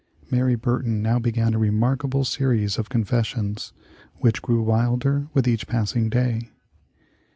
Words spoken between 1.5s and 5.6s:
a remarkable series of confessions which grew wilder with